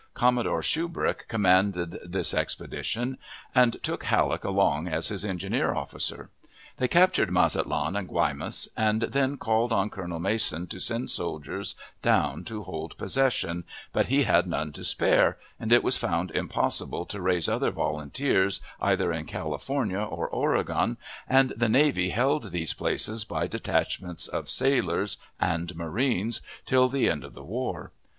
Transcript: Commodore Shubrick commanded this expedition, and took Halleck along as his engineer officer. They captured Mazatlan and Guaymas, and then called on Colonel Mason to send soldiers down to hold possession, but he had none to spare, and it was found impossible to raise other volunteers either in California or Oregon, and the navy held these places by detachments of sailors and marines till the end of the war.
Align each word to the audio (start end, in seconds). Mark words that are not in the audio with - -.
Commodore 0.15 0.63
Shubrick 0.63 1.27
commanded 1.27 1.99
this 2.03 2.33
expedition, 2.33 3.19
and 3.53 3.77
took 3.83 4.05
Halleck 4.05 4.43
along 4.43 4.87
as 4.87 5.09
his 5.09 5.23
engineer 5.23 5.75
officer. 5.75 6.31
They 6.77 6.87
captured 6.87 7.29
Mazatlan 7.31 7.95
and 7.95 8.09
Guaymas, 8.09 8.67
and 8.75 9.03
then 9.03 9.37
called 9.37 9.71
on 9.71 9.91
Colonel 9.91 10.19
Mason 10.19 10.65
to 10.69 10.79
send 10.79 11.11
soldiers 11.11 11.75
down 12.01 12.43
to 12.45 12.63
hold 12.63 12.97
possession, 12.97 13.63
but 13.93 14.07
he 14.07 14.23
had 14.23 14.47
none 14.47 14.71
to 14.71 14.83
spare, 14.83 15.37
and 15.59 15.71
it 15.71 15.83
was 15.83 15.97
found 15.97 16.31
impossible 16.31 17.05
to 17.05 17.21
raise 17.21 17.47
other 17.47 17.69
volunteers 17.69 18.59
either 18.81 19.13
in 19.13 19.27
California 19.27 19.99
or 20.01 20.27
Oregon, 20.27 20.97
and 21.29 21.51
the 21.51 21.69
navy 21.69 22.09
held 22.09 22.49
these 22.49 22.73
places 22.73 23.23
by 23.23 23.45
detachments 23.45 24.27
of 24.27 24.49
sailors 24.49 25.17
and 25.39 25.75
marines 25.75 26.41
till 26.65 26.89
the 26.89 27.07
end 27.07 27.23
of 27.23 27.35
the 27.35 27.43
war. 27.43 27.91